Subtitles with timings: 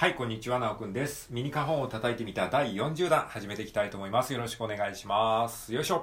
[0.00, 1.28] はい、こんにちは、なおくんです。
[1.30, 4.32] ミニカホンを叩いてみた第40弾、始めていきたいと思います。
[4.32, 5.74] よろしくお願いします。
[5.74, 6.02] よいしょ。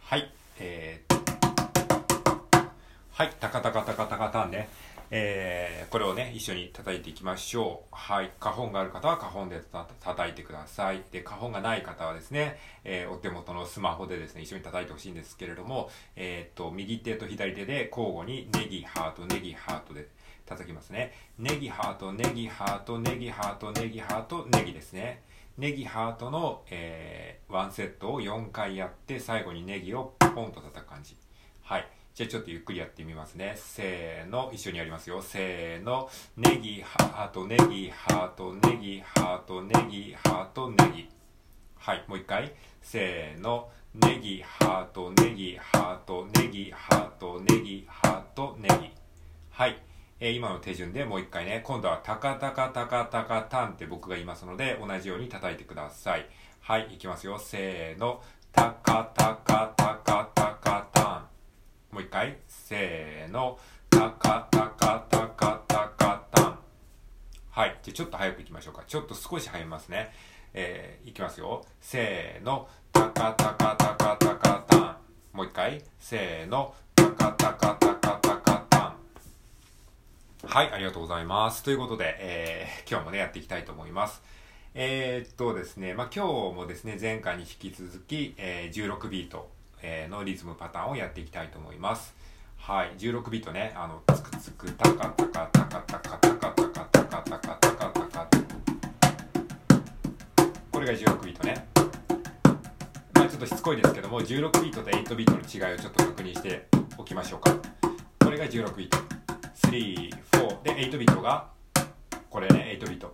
[0.00, 2.66] はい、えー、
[3.12, 4.68] はい、タカタカタカタカタンね。
[5.14, 7.88] えー、これをね、一緒に叩いていきましょう。
[7.90, 8.32] はい。
[8.40, 9.60] 花本がある方は花本で
[10.00, 11.02] 叩いてください。
[11.12, 20.08] で、花本がない方はですね、えー、お手元のスマホでですね、一緒に叩いてほしいんですけれども、えー、っと、右手と左手で交互にネギ、ハート、ネギ、ハートで
[20.46, 21.12] 叩きますね。
[21.38, 25.24] ネギ、ハート、ネギ、ハート、ネギ、ハート、ネギ、ハート、ネギですね。
[25.58, 31.18] ネギ、ハートの、えー、ワンセットを4回やって、最後にネギをポンと叩く感じ。
[31.60, 31.86] はい。
[32.14, 33.54] じゃあちょっとゆっくりやってみますね。
[33.56, 35.22] せーの、一緒にやりますよ。
[35.22, 41.08] せーの、ネギ、ハート、ネギ、ハート、ネギ、ハート、ネギ、ハート、ネギ。
[41.76, 42.52] はい、もう一回。
[42.82, 48.90] せーの、ネギ、ハート、ネギ、ハート、ネギ、ハート、ネギ、ハート、ネギ。
[49.50, 49.82] はい。
[50.20, 56.28] えー、今の手順でもう一回ね、今度はタカタカタカタカタンって僕が言いますので、同じように叩いてください。
[56.60, 57.38] はい、いきますよ。
[57.38, 60.31] せーの、タカタカタカタン。
[61.92, 62.38] もう一回。
[62.48, 63.58] せーの。
[63.90, 66.58] タカタカタカタカタン。
[67.50, 67.78] はい。
[67.82, 68.82] じゃちょっと早く行きましょうか。
[68.86, 70.10] ちょっと少し早めますね。
[70.54, 71.66] えー、いきますよ。
[71.82, 72.66] せーの。
[72.94, 74.96] タカタカタカタカタン。
[75.34, 75.84] もう一回。
[76.00, 76.74] せーの。
[76.94, 78.96] タカタカタカタカタン。
[80.44, 80.72] はい。
[80.72, 81.62] ありがとうございます。
[81.62, 84.22] ということで、えー、今日もね、やっていきたいと思います。
[84.74, 89.50] えー、っとですね、まあ、今日もですね、前回に引き続き、えー、16ビート。
[89.82, 92.14] えのリズムパターンをやっていきたいと思います。
[92.56, 92.92] はい。
[92.96, 98.28] 16ビートね、あの、つくつく、タカタカ、タカタカ、タカタカ、タカタカ、タカタカ。
[100.70, 101.66] これが16ビートね。
[103.14, 107.52] まあちょっとしつこいですけども、16ビートと8ビートの違いをちょっと確認しておきましょうか。
[108.24, 108.98] これが16ビート。
[109.68, 110.62] 3、4。
[110.62, 111.48] で、8ビートが、
[112.30, 113.12] これね、8ビート。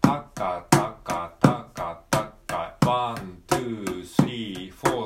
[0.00, 3.42] タカタカ、タカタカ、 one、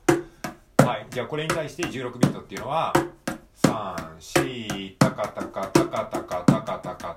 [0.85, 1.07] はい。
[1.11, 2.95] じゃあこれに対して16ビットっていうのは
[3.63, 7.15] 34タカタカタカタカタカタカ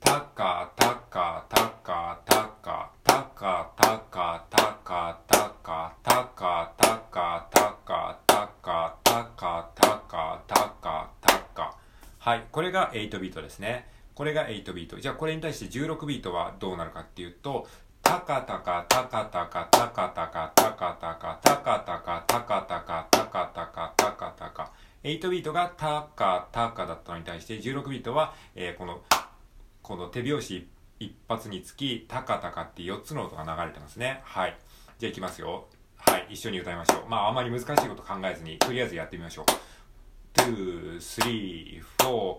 [0.00, 11.76] タカ、タカ、タカ、タカ、タカ、タカ、タカ、タカ、タカ、タカ、タカ、タカ、タカ、タカ、タカ、タカ。
[12.20, 13.86] はい、これが8ビートですね。
[14.14, 14.98] これが8ビート。
[14.98, 17.66] じゃあこれに対して16ビートはどうなるかっていうと、
[18.04, 24.70] タカタカ、タカタカ、タカタカ、タカタカ、タカタカ、タカタカ、タカタカ、タカタカ。
[25.02, 28.34] 8ビートがタカ、タカだったのに対して16ビートは、
[28.78, 29.00] この、
[29.82, 30.68] この手拍子
[31.00, 34.20] 一発につき、タカタカって4つの音が流れてますね。
[34.24, 34.56] はい。
[34.98, 35.66] じゃあいきますよ。
[35.96, 36.26] はい。
[36.30, 37.08] 一緒に歌いましょう。
[37.08, 39.44] まああまり難しいこと考えずに、とりあえずやってみましょう。
[40.40, 42.38] 2、3、4、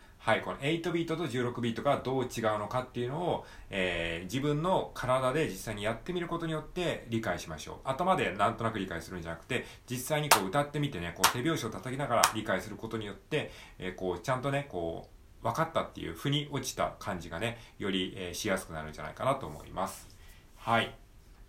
[0.23, 7.89] はい、この8ビートと16ビートがどう違うのかっていうのを、えー、自分の体で実際にやってみることによって理解しましょう。
[7.89, 15.09] 頭でなんとなく理解するんじゃなくて、実際にこう歌ってみてね、こう手拍子を叩きながら理解することによって、えー、こうちゃんとね、こ
[15.41, 20.07] う分かったっていう腑に落ちた感じがね、より、えー、しやすくなるんじゃないかなと思います。
[20.55, 20.93] はい。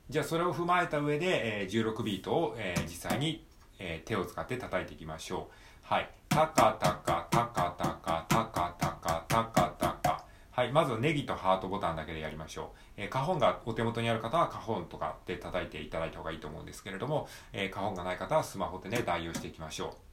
[0.08, 3.44] じゃあそれを踏まえた上で、えー、16ビートを、えー、実際に、
[3.78, 5.54] えー、手を使って叩いていきましょう。
[5.82, 6.08] はい。
[6.30, 7.71] タカタカタカタカ
[10.72, 12.78] まずネギとハートボタンだけでやりましょう。
[12.96, 20.12] えー、カホンがお手元にある方はカホンとかで叩いていただいた方がいいと思うんですけれども、えー、カホンがない方はスマホでね、代用していきましょう。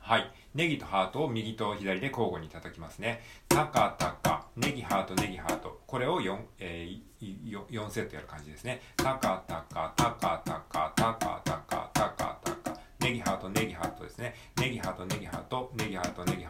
[0.00, 0.32] はい。
[0.54, 3.22] ネギとハートを右と左で交互に叩きますね。
[3.48, 5.80] タカタカ、ネギハート、ネギハート。
[5.86, 8.80] これを4、えー、4セットやる感じですね。
[8.96, 12.80] タカタカ、タカタカ、タカタカ、タカタカ。
[12.98, 14.34] ネギハート、ネギハートですね。
[14.58, 16.49] ネギハート、ネギハート、ネギハート、ネギハ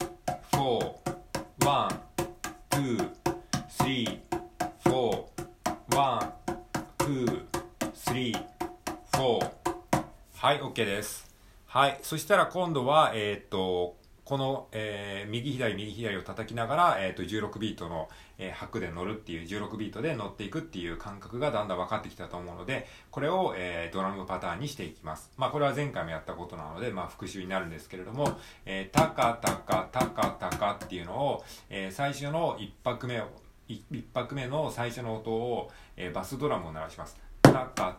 [10.70, 11.28] OK です。
[11.66, 11.98] はい。
[12.02, 18.08] そしたら今度はえー、とこの、えー、右左右左を叩きながら、えーと、16ビートの、
[18.38, 25.32] えー、拍で乗るっていう16ビートで乗っていくっていう感覚がだんだん分かってきたと思うのでこれを、え、ドラムパターンにしていきます。
[25.36, 33.26] まあこれは前回もやったことなので、まあ、復習になるんですけれども、えー、タカタカタカタカっていうのを、え、最初の1拍目を
[33.68, 37.18] 1拍目の最初の音を、え、バスドラムを鳴らします。
[37.42, 37.98] タカ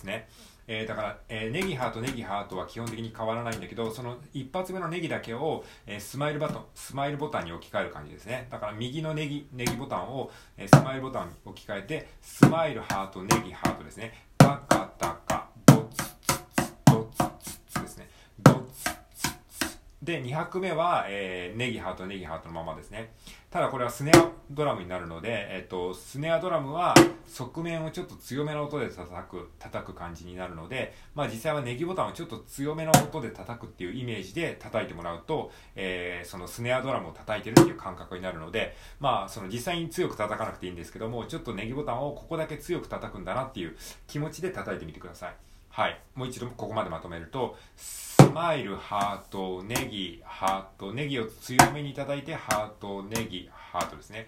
[0.00, 0.28] ですね
[0.72, 8.46] えー、だから、えー、ネギハート、ネギハートは基本的に変わらないんだけど、その一発目のネギだけを、えー、スマイルバトン、スマイルボタンに置き換える感じですね。
[8.52, 14.12] だから右のネギ、ネギボタンを、え、スマイルボタンに置き換えて、スマイルハート、ネギハートですね。
[14.38, 14.89] タカー
[20.02, 23.12] で、2拍目は、えー、ネギハート、ネギハートのままですね。
[23.50, 26.94] ただこれはスネアドラムになるので、えっと、スネアドラムは
[27.26, 43.76] 側面をちょっと強めの音で叩く、叩く感じになるので、まあ実際はネギボタンをちょっと強めの音で叩くっていうイメージで叩いてもらうと、えー、そのスネアドラムを叩いてるっていう感覚になるので、まあその実際に強く叩かなくていいんですけども、ちょっとネギボタンをここだけ強く叩くんだなっていう
[44.06, 45.49] 気持ちで叩いてみてください。
[45.70, 46.00] はい。
[46.14, 54.26] もう一度ここまでまとめると、スマイル、ハート、ネギ、ハート、ネギを強めにいただいて、ハート、ネギ、ハートですね。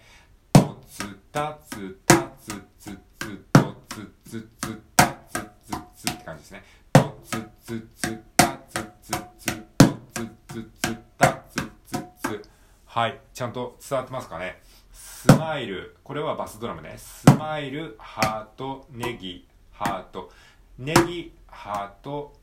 [0.53, 6.63] トツタツタツツツトツツツタツツツって感じですね。
[6.93, 12.41] トツツツタツツツトツツツタツツツ
[12.85, 13.19] はい。
[13.33, 14.61] ちゃんと伝わってますかね。
[14.93, 15.97] スマイル。
[16.03, 16.93] これはバスドラムね。
[16.97, 20.31] スマイル、ハート、ネギ、ハート。
[20.79, 22.33] ネギ、ハート、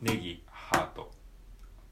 [0.00, 1.12] ネギ、ハート。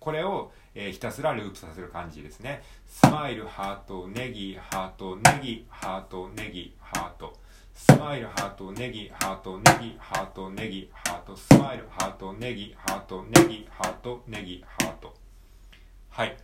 [0.00, 2.62] これを、えー、ひたすらループさせる感じですね。
[2.88, 7.32] スマイル、ハート、ネギ、ハート、ネギ、ハート、ネギ、ハート。
[7.72, 11.36] スマイル、ハート、ネギ、ハート、ネギ、ハート、ネギ、ハート。
[11.36, 15.14] スマイル、ハート、ネギ、ハート、ネギ、ハート、ネギ、ハート。
[16.10, 16.36] はい。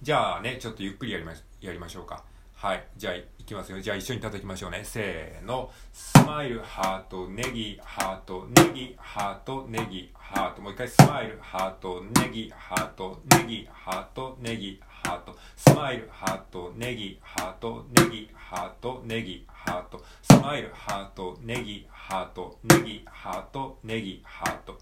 [0.00, 2.24] じゃあね、ちょっとゆっくりやりまやりましょうか。
[2.62, 2.84] はい。
[2.96, 3.80] じゃあ、いきますよ。
[3.80, 4.82] じゃあ、一緒に叩きましょうね。
[4.84, 5.68] せーの。
[5.92, 10.62] スマイル、ハート、ネギ、ハート、ネギ、ハート、ネギ、ハート。
[10.62, 15.36] もう一回、スマイル、ハート、ネギ、ハート、ネギ、ハート、ネギ、ハート。
[15.56, 20.04] スマイル、ハート、ネギ、ハート、ネギ、ハート、ネギ、ハート。
[20.22, 24.78] スマイル、ハート、ネギ、ハート、ネギ、ハート、ネギ、ハート。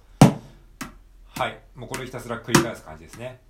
[1.35, 1.59] はい。
[1.75, 3.41] もうこれひたすら繰り返す感じですね。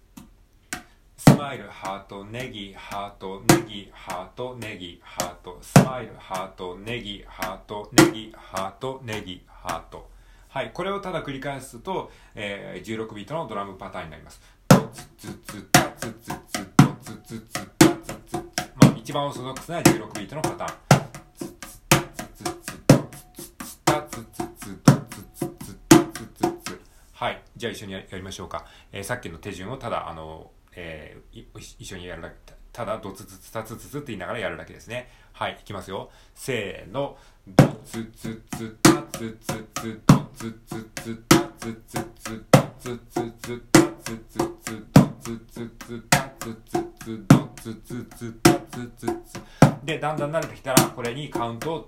[1.20, 10.08] スマイル、ハート、ネギ、ハート、ネギ、ハート、ネギ、ハート、スマイル、ハート、ネギ、ハート、ネギ、ハート、ネギ、ハート。
[10.48, 14.40] はい、これをただ繰り返すと、えー、16ビートのドラムパターンになります。
[14.66, 18.38] ドツツツタツツツドツツツタツツツ
[18.80, 21.06] まあ一番オーソドックスな16ビートのパターン。
[21.36, 22.96] ツツタツツツド
[23.36, 26.80] ツツタツツツドツツツタツツツ
[27.12, 28.64] はい、じゃあ一緒にやりましょうか。
[28.90, 31.44] えー、さっきの手順をただあのえー、
[31.78, 32.36] 一緒にやるだけ、
[32.72, 35.08] ただ、ドツツツタツツツって言いながらやるだけですね。
[35.32, 36.10] はい、いきますよ。
[36.34, 37.16] せーの。
[37.46, 49.40] ドツツツタツツツドツツツタツツツドツツツタツツツドツツツタツツツドツツツタツツツ
[49.84, 51.86] で、だんだん慣れてきたら、これにカウントを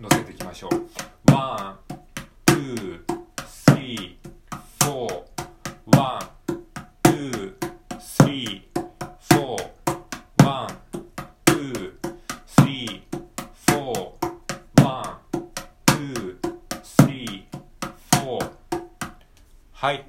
[0.00, 1.32] 乗せていきましょう。
[1.32, 1.91] ワン、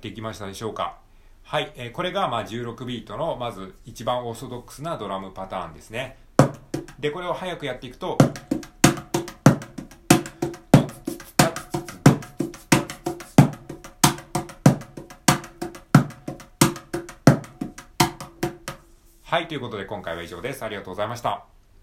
[0.04, 0.98] はい、できましたでしょうか。
[1.44, 6.18] はい、えー、これがまあ16ビートのまず一番オーソドックスなドラムパターンですね。
[7.00, 8.18] で、これを早くやっていくと、
[19.24, 20.66] はい、ということで今回は以上です。
[20.66, 21.53] ありがとうございました。